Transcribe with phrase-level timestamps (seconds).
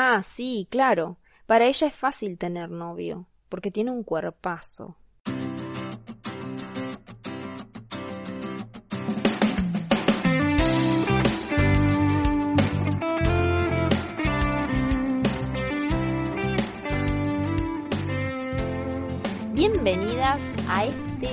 [0.00, 1.18] Ah, sí, claro.
[1.46, 4.96] Para ella es fácil tener novio, porque tiene un cuerpazo.
[19.52, 21.28] Bienvenidas a este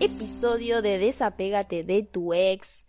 [0.00, 2.86] episodio de Desapégate de tu ex.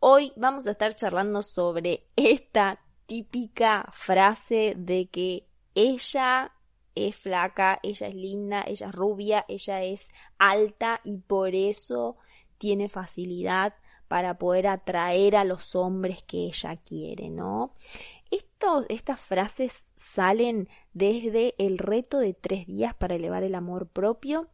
[0.00, 6.52] Hoy vamos a estar charlando sobre esta típica frase de que ella
[6.94, 12.16] es flaca, ella es linda, ella es rubia, ella es alta y por eso
[12.58, 13.74] tiene facilidad
[14.08, 17.74] para poder atraer a los hombres que ella quiere, ¿no?
[18.88, 24.48] estas frases salen desde el reto de tres días para elevar el amor propio.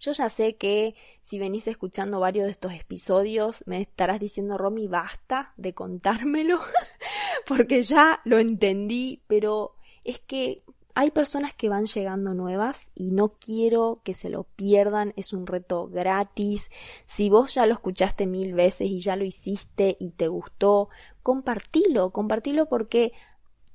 [0.00, 4.86] Yo ya sé que si venís escuchando varios de estos episodios me estarás diciendo, Romy,
[4.86, 6.60] basta de contármelo,
[7.48, 10.62] porque ya lo entendí, pero es que
[10.94, 15.46] hay personas que van llegando nuevas y no quiero que se lo pierdan, es un
[15.46, 16.68] reto gratis.
[17.06, 20.88] Si vos ya lo escuchaste mil veces y ya lo hiciste y te gustó,
[21.22, 23.12] compartilo, compartilo porque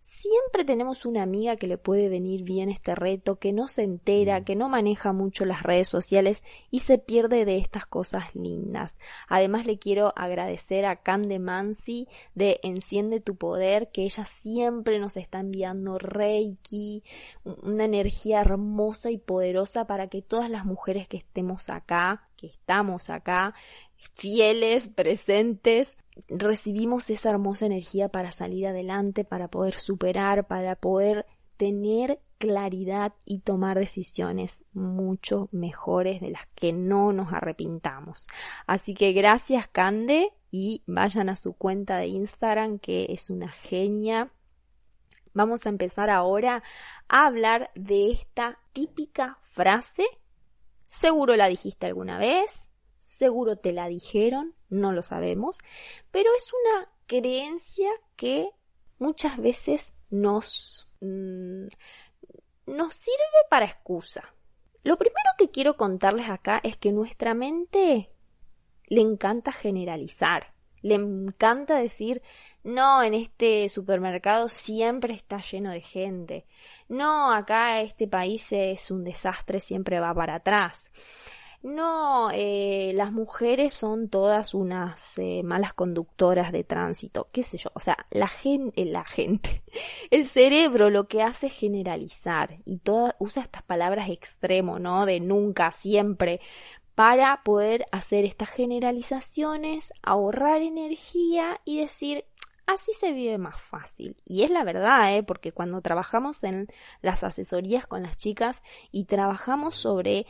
[0.03, 4.41] Siempre tenemos una amiga que le puede venir bien este reto, que no se entera,
[4.41, 4.43] mm.
[4.43, 8.97] que no maneja mucho las redes sociales y se pierde de estas cosas lindas.
[9.29, 15.15] Además le quiero agradecer a Cande Mansi de Enciende tu Poder, que ella siempre nos
[15.15, 17.05] está enviando Reiki,
[17.45, 23.09] una energía hermosa y poderosa para que todas las mujeres que estemos acá, que estamos
[23.09, 23.55] acá,
[24.11, 25.95] fieles, presentes,
[26.27, 31.25] recibimos esa hermosa energía para salir adelante, para poder superar, para poder
[31.57, 38.27] tener claridad y tomar decisiones mucho mejores de las que no nos arrepintamos.
[38.67, 44.29] Así que gracias Cande y vayan a su cuenta de Instagram que es una genia.
[45.33, 46.63] Vamos a empezar ahora
[47.07, 50.03] a hablar de esta típica frase.
[50.85, 52.72] Seguro la dijiste alguna vez,
[53.03, 55.57] seguro te la dijeron, no lo sabemos,
[56.09, 58.49] pero es una creencia que
[58.97, 61.67] muchas veces nos, mm,
[62.67, 64.33] nos sirve para excusa.
[64.83, 68.09] Lo primero que quiero contarles acá es que nuestra mente
[68.87, 72.21] le encanta generalizar, le encanta decir,
[72.63, 76.45] no, en este supermercado siempre está lleno de gente,
[76.87, 80.89] no, acá este país es un desastre, siempre va para atrás
[81.63, 87.69] no, eh, las mujeres son todas unas eh, malas conductoras de tránsito, qué sé yo,
[87.73, 89.63] o sea, la gente, la gente,
[90.11, 95.05] el cerebro lo que hace es generalizar y toda, usa estas palabras extremo, ¿no?
[95.05, 96.41] De nunca, siempre,
[96.95, 102.25] para poder hacer estas generalizaciones, ahorrar energía y decir,
[102.65, 104.15] así se vive más fácil.
[104.25, 105.23] Y es la verdad, ¿eh?
[105.23, 106.67] porque cuando trabajamos en
[107.01, 110.25] las asesorías con las chicas y trabajamos sobre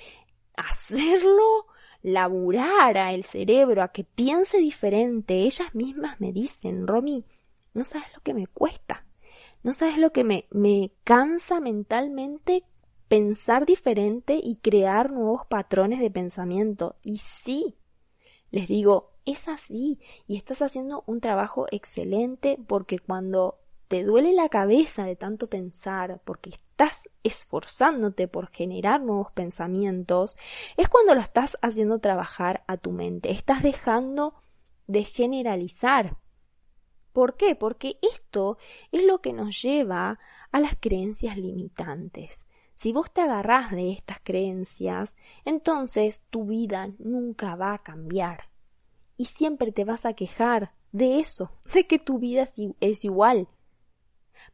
[0.55, 1.65] hacerlo
[2.01, 5.35] laburar a el cerebro, a que piense diferente.
[5.39, 7.25] Ellas mismas me dicen, Romy,
[7.73, 9.05] no sabes lo que me cuesta,
[9.63, 12.65] no sabes lo que me, me cansa mentalmente
[13.07, 16.97] pensar diferente y crear nuevos patrones de pensamiento.
[17.03, 17.77] Y sí,
[18.51, 24.49] les digo, es así y estás haciendo un trabajo excelente porque cuando te duele la
[24.49, 30.35] cabeza de tanto pensar, porque estás esforzándote por generar nuevos pensamientos,
[30.77, 33.31] es cuando lo estás haciendo trabajar a tu mente.
[33.31, 34.35] Estás dejando
[34.87, 36.17] de generalizar.
[37.11, 37.55] ¿Por qué?
[37.55, 38.57] Porque esto
[38.91, 40.19] es lo que nos lleva
[40.51, 42.39] a las creencias limitantes.
[42.75, 48.49] Si vos te agarrás de estas creencias, entonces tu vida nunca va a cambiar.
[49.15, 52.47] Y siempre te vas a quejar de eso, de que tu vida
[52.79, 53.47] es igual,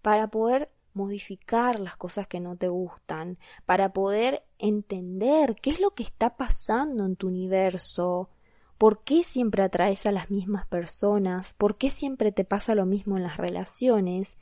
[0.01, 5.91] para poder modificar las cosas que no te gustan, para poder entender qué es lo
[5.91, 8.29] que está pasando en tu universo,
[8.77, 13.17] por qué siempre atraes a las mismas personas, por qué siempre te pasa lo mismo
[13.17, 14.37] en las relaciones,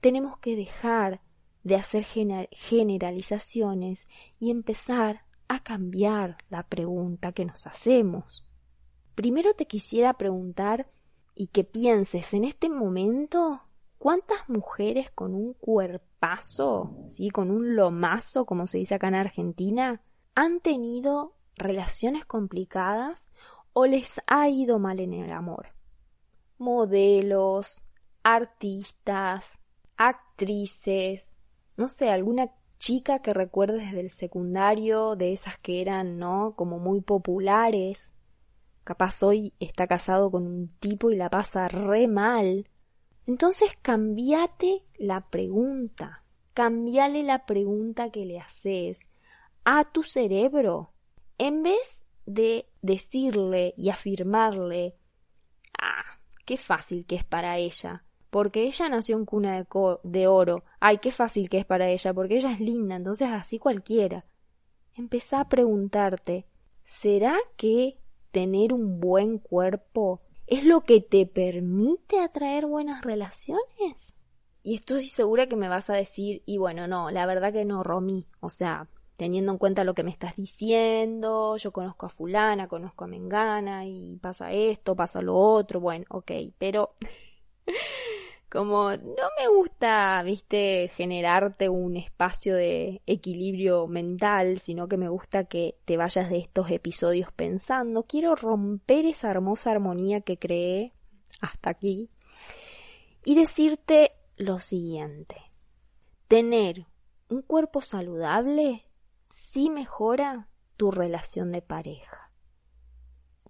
[0.00, 1.20] tenemos que dejar
[1.62, 4.06] de hacer generalizaciones
[4.38, 8.44] y empezar a cambiar la pregunta que nos hacemos.
[9.14, 10.90] Primero te quisiera preguntar
[11.34, 13.62] y que pienses en este momento
[14.04, 20.02] ¿Cuántas mujeres con un cuerpazo, sí, con un lomazo, como se dice acá en Argentina,
[20.34, 23.30] han tenido relaciones complicadas
[23.72, 25.68] o les ha ido mal en el amor?
[26.58, 27.82] Modelos,
[28.22, 29.58] artistas,
[29.96, 31.32] actrices,
[31.78, 36.52] no sé, alguna chica que recuerdes desde el secundario, de esas que eran, ¿no?
[36.56, 38.12] Como muy populares.
[38.84, 42.68] Capaz hoy está casado con un tipo y la pasa re mal
[43.26, 49.08] Entonces cambiate la pregunta, cambiale la pregunta que le haces
[49.64, 50.92] a tu cerebro.
[51.38, 54.94] En vez de decirle y afirmarle,
[55.80, 59.66] ah, qué fácil que es para ella, porque ella nació en cuna
[60.02, 63.58] de, oro, ay, qué fácil que es para ella, porque ella es linda, entonces así
[63.58, 64.24] cualquiera.
[64.96, 66.46] Empezá a preguntarte,
[66.84, 67.98] ¿será que
[68.32, 74.14] tener un buen cuerpo es lo que te permite atraer buenas relaciones?
[74.62, 77.82] Y estoy segura que me vas a decir, y bueno, no, la verdad que no,
[77.82, 82.68] Romy, o sea, teniendo en cuenta lo que me estás diciendo, yo conozco a fulana,
[82.68, 86.94] conozco a Mengana y pasa esto, pasa lo otro, bueno, ok, pero
[88.54, 95.42] como no me gusta, viste, generarte un espacio de equilibrio mental, sino que me gusta
[95.44, 100.92] que te vayas de estos episodios pensando, quiero romper esa hermosa armonía que creé
[101.40, 102.10] hasta aquí
[103.24, 105.36] y decirte lo siguiente,
[106.28, 106.86] tener
[107.28, 108.84] un cuerpo saludable
[109.30, 112.30] sí mejora tu relación de pareja.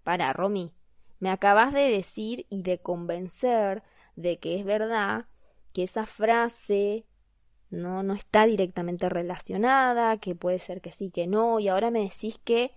[0.02, 0.72] Para Romy,
[1.18, 3.82] me acabas de decir y de convencer
[4.16, 5.26] de que es verdad
[5.72, 7.06] que esa frase
[7.70, 12.00] no, no está directamente relacionada, que puede ser que sí, que no, y ahora me
[12.00, 12.72] decís que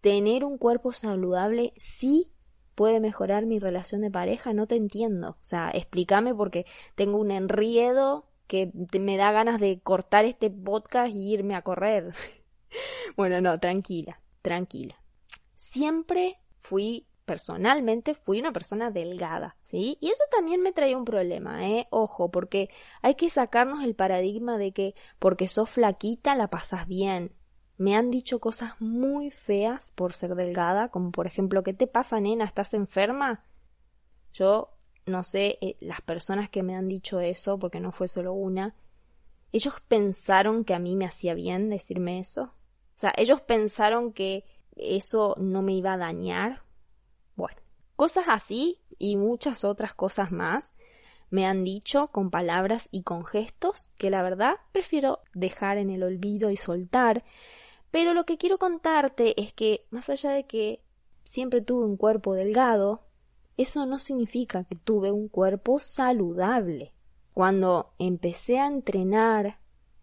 [0.00, 2.32] tener un cuerpo saludable sí
[2.74, 5.30] puede mejorar mi relación de pareja, no te entiendo.
[5.30, 11.14] O sea, explícame porque tengo un enriedo que me da ganas de cortar este podcast
[11.14, 12.14] y irme a correr.
[13.16, 14.96] bueno, no, tranquila, tranquila.
[15.56, 19.98] Siempre fui personalmente fui una persona delgada, ¿sí?
[20.00, 21.86] Y eso también me traía un problema, ¿eh?
[21.90, 22.70] Ojo, porque
[23.00, 27.32] hay que sacarnos el paradigma de que porque sos flaquita la pasas bien.
[27.78, 32.20] Me han dicho cosas muy feas por ser delgada, como por ejemplo, ¿qué te pasa,
[32.20, 32.44] nena?
[32.44, 33.44] ¿Estás enferma?
[34.32, 34.70] Yo
[35.06, 38.74] no sé, eh, las personas que me han dicho eso, porque no fue solo una,
[39.52, 42.42] ellos pensaron que a mí me hacía bien decirme eso.
[42.44, 44.44] O sea, ellos pensaron que
[44.76, 46.61] eso no me iba a dañar
[48.02, 50.64] cosas así y muchas otras cosas más
[51.30, 56.02] me han dicho con palabras y con gestos que la verdad prefiero dejar en el
[56.02, 57.22] olvido y soltar.
[57.92, 60.82] Pero lo que quiero contarte es que, más allá de que
[61.22, 63.04] siempre tuve un cuerpo delgado,
[63.56, 66.94] eso no significa que tuve un cuerpo saludable.
[67.32, 69.60] Cuando empecé a entrenar,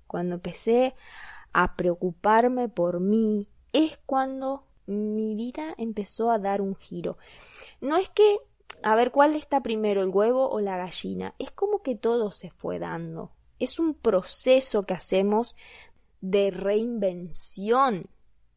[0.08, 0.96] cuando empecé
[1.52, 7.18] a preocuparme por mí, es cuando mi vida empezó a dar un giro.
[7.82, 8.40] No es que,
[8.84, 11.36] a ver, ¿cuál está primero, el huevo o la gallina?
[11.40, 13.32] Es como que todo se fue dando.
[13.60, 15.56] Es un proceso que hacemos
[16.22, 18.08] de reinvención,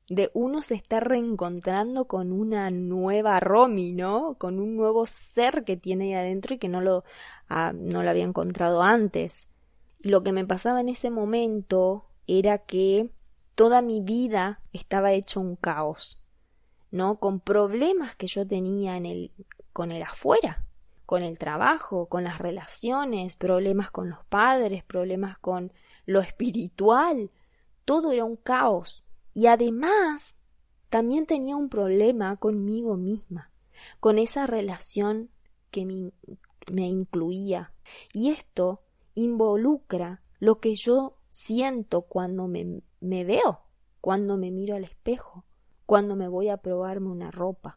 [0.09, 4.37] de uno se está reencontrando con una nueva Romy, ¿no?
[4.39, 7.05] Con un nuevo ser que tiene ahí adentro y que no lo,
[7.49, 9.49] ah, no lo había encontrado antes.
[10.01, 13.11] Lo que me pasaba en ese momento era que
[13.55, 16.22] toda mi vida estaba hecho un caos.
[16.93, 17.17] ¿No?
[17.19, 19.33] Con problemas que yo tenía en el,
[19.73, 20.65] con el afuera,
[21.07, 25.73] con el trabajo, con las relaciones, problemas con los padres, problemas con
[26.07, 27.31] lo espiritual,
[27.85, 29.03] todo era un caos.
[29.35, 30.37] Y además,
[30.91, 33.51] también tenía un problema conmigo misma,
[33.99, 35.31] con esa relación
[35.71, 37.73] que me, incluía.
[38.13, 38.83] Y esto
[39.15, 43.63] involucra lo que yo siento cuando me veo,
[44.03, 45.47] cuando me miro al espejo,
[45.93, 47.77] cuando me voy a probarme una ropa.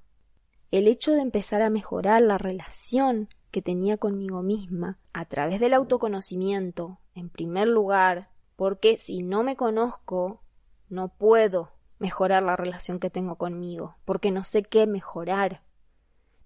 [0.71, 5.73] El hecho de empezar a mejorar la relación que tenía conmigo misma a través del
[5.73, 10.39] autoconocimiento, en primer lugar, porque si no me conozco,
[10.87, 15.63] no puedo mejorar la relación que tengo conmigo, porque no sé qué mejorar.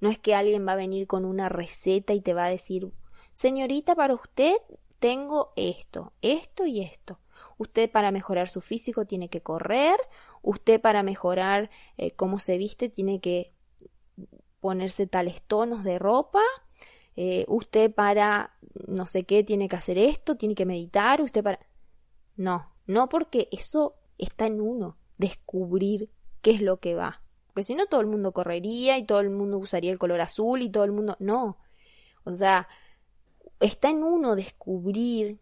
[0.02, 2.92] No es que alguien va a venir con una receta y te va a decir,
[3.36, 4.56] señorita, para usted
[4.98, 7.20] tengo esto, esto y esto.
[7.60, 10.00] Usted para mejorar su físico tiene que correr,
[10.42, 13.54] usted para mejorar eh, cómo se viste tiene que
[14.60, 16.42] ponerse tales tonos de ropa,
[17.16, 18.54] eh, usted para
[18.88, 21.60] no sé qué tiene que hacer esto, tiene que meditar, usted para...
[22.36, 26.10] No, no porque eso está en uno, descubrir
[26.42, 27.22] qué es lo que va.
[27.48, 30.62] Porque si no todo el mundo correría y todo el mundo usaría el color azul
[30.62, 31.16] y todo el mundo...
[31.20, 31.58] No.
[32.24, 32.68] O sea,
[33.60, 35.40] está en uno descubrir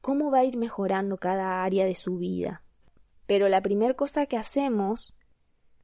[0.00, 2.62] cómo va a ir mejorando cada área de su vida.
[3.30, 5.14] Pero la primera cosa que hacemos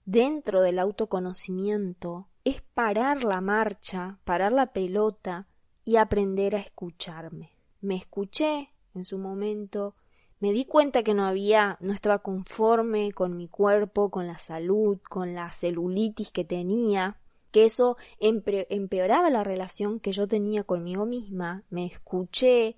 [0.04, 5.46] dentro del autoconocimiento es parar la marcha, parar la pelota
[5.84, 7.52] y aprender a escucharme.
[7.80, 9.94] Me escuché en su momento,
[10.40, 14.98] me di cuenta que no había, no estaba conforme con mi cuerpo, con la salud,
[15.08, 17.20] con la celulitis que tenía,
[17.52, 22.76] que eso empeoraba la relación que yo tenía conmigo misma, me escuché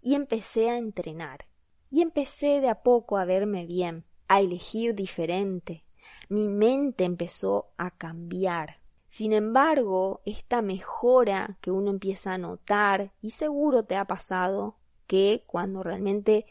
[0.00, 1.46] y empecé a entrenar.
[1.94, 5.84] Y empecé de a poco a verme bien, a elegir diferente.
[6.28, 8.80] Mi mente empezó a cambiar.
[9.06, 14.74] Sin embargo, esta mejora que uno empieza a notar, y seguro te ha pasado,
[15.06, 16.46] que cuando realmente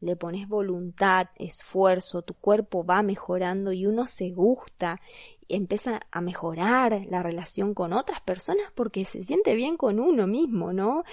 [0.00, 5.00] le pones voluntad, esfuerzo, tu cuerpo va mejorando y uno se gusta,
[5.48, 10.72] empieza a mejorar la relación con otras personas porque se siente bien con uno mismo,
[10.72, 11.04] ¿no?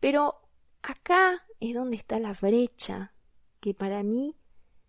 [0.00, 0.36] Pero
[0.80, 3.10] acá es donde está la brecha
[3.64, 4.36] que para mí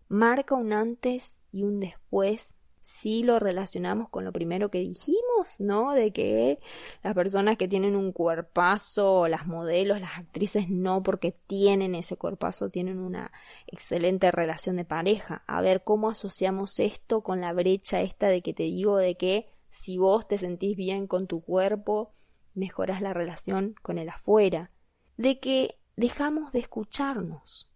[0.10, 5.94] marca un antes y un después si lo relacionamos con lo primero que dijimos, ¿no?
[5.94, 6.60] De que
[7.04, 12.70] las personas que tienen un cuerpazo, las modelos, las actrices, no porque tienen ese cuerpazo,
[12.70, 13.32] tienen una
[13.66, 15.46] excelente relación de pareja.
[15.48, 19.48] A ver cómo asociamos esto con la brecha esta de que te digo de que
[19.70, 22.14] si vos te sentís bien con tu cuerpo,
[22.54, 24.70] mejoras la relación con el afuera.
[25.16, 27.72] De que dejamos de escucharnos.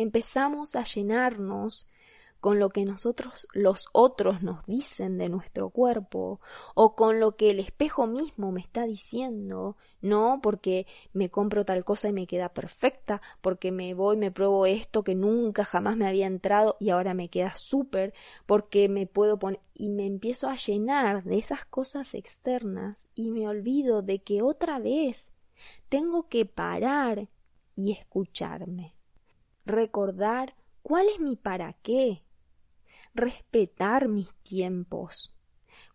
[0.00, 1.86] Empezamos a llenarnos
[2.40, 6.40] con lo que nosotros los otros nos dicen de nuestro cuerpo
[6.74, 11.84] o con lo que el espejo mismo me está diciendo, no porque me compro tal
[11.84, 16.08] cosa y me queda perfecta, porque me voy, me pruebo esto que nunca jamás me
[16.08, 18.14] había entrado y ahora me queda súper,
[18.46, 23.46] porque me puedo poner y me empiezo a llenar de esas cosas externas y me
[23.46, 25.30] olvido de que otra vez
[25.90, 27.28] tengo que parar
[27.76, 28.94] y escucharme,
[29.64, 32.22] recordar cuál es mi para qué,
[33.14, 35.34] respetar mis tiempos,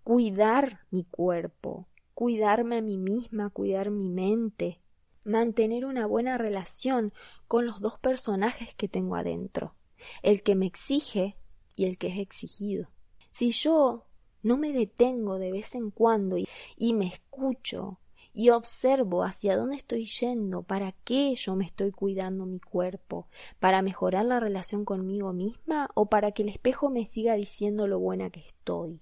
[0.04, 4.82] cuidar mi cuerpo, cuidarme a mí misma, cuidar mi mente,
[5.24, 7.14] mantener una buena relación
[7.48, 9.76] con los dos personajes que tengo adentro,
[10.22, 11.36] el que me exige
[11.76, 12.90] y el que es exigido.
[13.32, 14.06] Si yo
[14.44, 18.00] no me detengo de vez en cuando y, me escucho
[18.36, 23.28] y observo hacia dónde estoy yendo, para qué yo me estoy cuidando mi cuerpo,
[23.60, 27.98] para mejorar la relación conmigo misma o para que el espejo me siga diciendo lo
[27.98, 29.00] buena que estoy.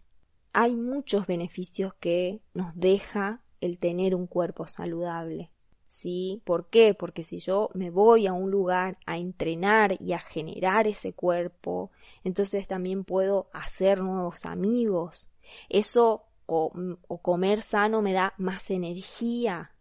[0.54, 5.50] Hay muchos beneficios que nos deja el tener un cuerpo saludable.
[5.88, 6.42] ¿Sí?
[6.44, 6.94] ¿Por qué?
[6.94, 11.92] Porque si yo me voy a un lugar a entrenar y a generar ese cuerpo,
[12.24, 15.32] entonces también puedo hacer nuevos amigos.
[15.70, 16.26] Eso
[16.56, 19.72] O, comer sano me da más energía.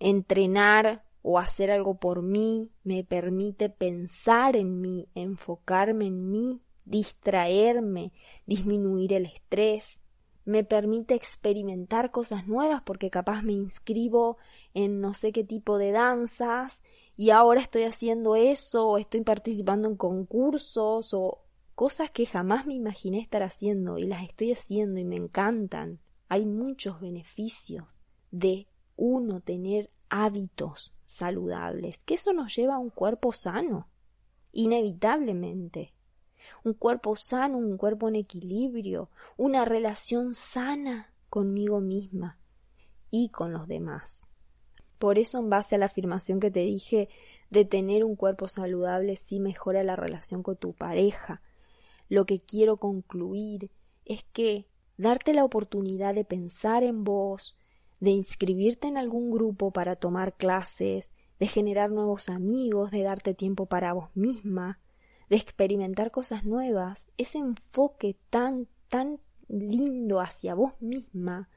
[0.00, 8.12] Entrenar o hacer algo por mí me permite pensar en mí, enfocarme en mí, distraerme,
[8.46, 10.00] disminuir el estrés.
[10.44, 14.38] Me permite experimentar cosas nuevas porque capaz me inscribo
[14.74, 16.82] en no sé qué tipo de danzas
[17.16, 21.44] y ahora estoy haciendo eso o estoy participando en concursos o
[21.74, 26.00] cosas que jamás me imaginé estar haciendo y las estoy haciendo y me encantan.
[26.28, 28.00] Hay muchos beneficios
[28.30, 33.88] de uno tener hábitos saludables, que eso nos lleva a un cuerpo sano,
[34.52, 35.94] inevitablemente.
[36.64, 42.38] Un cuerpo sano, un cuerpo en equilibrio, una relación sana conmigo misma
[43.10, 44.26] y con los demás.
[44.98, 47.08] Por eso, en base a la afirmación que te dije
[47.50, 51.42] de tener un cuerpo saludable, sí mejora la relación con tu pareja,
[52.08, 53.70] lo que quiero concluir
[54.04, 54.66] es que
[54.96, 57.58] darte la oportunidad de pensar en vos,
[58.00, 63.66] de inscribirte en algún grupo para tomar clases, de generar nuevos amigos, de darte tiempo
[63.66, 64.78] para vos misma,
[65.28, 69.18] de experimentar cosas nuevas, ese enfoque tan, tan
[69.48, 71.48] lindo hacia vos misma,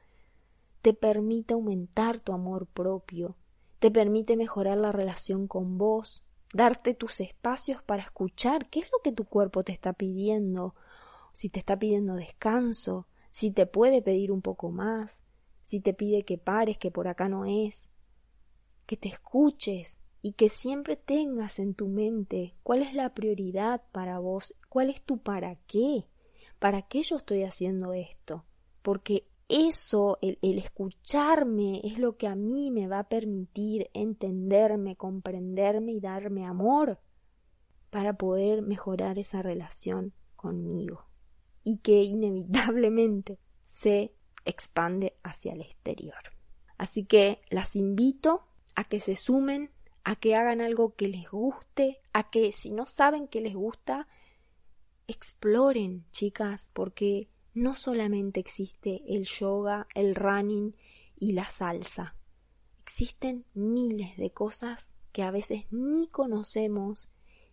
[0.82, 3.36] te permite aumentar tu amor propio,
[3.78, 8.98] te permite mejorar la relación con vos, darte tus espacios para escuchar qué es lo
[9.02, 10.74] que tu cuerpo te está pidiendo,
[11.32, 15.22] si te está pidiendo descanso, si te puede pedir un poco más,
[15.64, 17.88] si te pide que pares, que por acá no es,
[18.86, 24.18] que te escuches y que siempre tengas en tu mente cuál es la prioridad para
[24.18, 26.06] vos, cuál es tu para qué,
[26.58, 28.44] para qué yo estoy haciendo esto,
[28.82, 35.92] porque eso, el, escucharme, es lo que a mí me va a permitir entenderme, comprenderme
[35.92, 36.98] y darme amor
[37.90, 41.06] para poder mejorar esa relación conmigo
[41.62, 46.14] y que inevitablemente se expande hacia el exterior.
[46.76, 49.70] Así que las invito a que se sumen,
[50.04, 54.08] a que hagan algo que les guste, a que si no saben que les gusta,
[55.06, 60.76] exploren, chicas, porque no solamente existe el yoga, el running
[61.18, 62.14] y la salsa.
[62.82, 67.08] Existen miles de cosas que a veces ni conocemos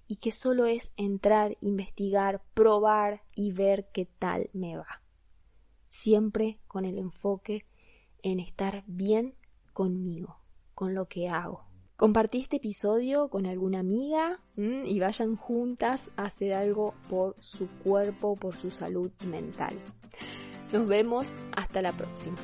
[0.05, 5.01] y que solo es entrar, investigar, probar y ver qué tal me va.
[5.87, 7.65] Siempre con el enfoque
[8.23, 9.35] en estar bien
[9.71, 10.37] conmigo,
[10.75, 11.72] con lo que hago.
[12.03, 18.35] Compartí este episodio con alguna amiga y vayan juntas a hacer algo por su cuerpo,
[18.35, 19.79] por su salud mental.
[20.73, 22.35] Nos vemos hasta la próxima.